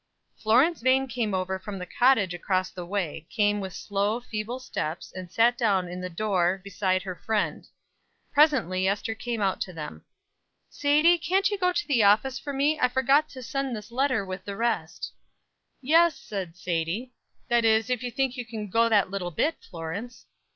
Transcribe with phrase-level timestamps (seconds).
[0.41, 5.13] Florence Vane came over from the cottage across the way came with slow, feeble steps,
[5.15, 7.67] and sat down in the door beside her friend.
[8.33, 10.03] Presently Ester came out to them:
[10.71, 12.79] "Sadie, can't you go to the office for me?
[12.79, 15.11] I forgot to send this letter with the rest."
[15.83, 17.11] "Yes," said Sadie.
[17.47, 20.25] "That is if you think you can go that little bit, Florence."